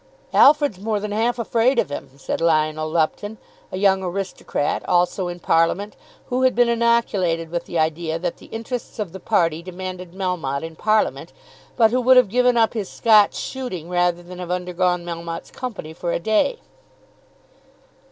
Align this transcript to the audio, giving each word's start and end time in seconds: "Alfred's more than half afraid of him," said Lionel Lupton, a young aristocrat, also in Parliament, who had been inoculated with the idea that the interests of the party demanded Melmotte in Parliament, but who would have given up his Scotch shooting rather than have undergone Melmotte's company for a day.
"Alfred's 0.33 0.79
more 0.79 0.99
than 0.99 1.11
half 1.11 1.37
afraid 1.37 1.77
of 1.77 1.91
him," 1.91 2.09
said 2.17 2.41
Lionel 2.41 2.89
Lupton, 2.89 3.37
a 3.71 3.77
young 3.77 4.01
aristocrat, 4.01 4.81
also 4.89 5.27
in 5.27 5.39
Parliament, 5.39 5.95
who 6.29 6.41
had 6.41 6.55
been 6.55 6.69
inoculated 6.69 7.51
with 7.51 7.65
the 7.67 7.77
idea 7.77 8.17
that 8.17 8.37
the 8.37 8.47
interests 8.47 8.97
of 8.97 9.11
the 9.11 9.19
party 9.19 9.61
demanded 9.61 10.13
Melmotte 10.13 10.63
in 10.63 10.75
Parliament, 10.75 11.31
but 11.77 11.91
who 11.91 12.01
would 12.01 12.17
have 12.17 12.29
given 12.29 12.57
up 12.57 12.73
his 12.73 12.89
Scotch 12.89 13.35
shooting 13.35 13.89
rather 13.89 14.23
than 14.23 14.39
have 14.39 14.49
undergone 14.49 15.05
Melmotte's 15.05 15.51
company 15.51 15.93
for 15.93 16.11
a 16.11 16.17
day. 16.17 16.57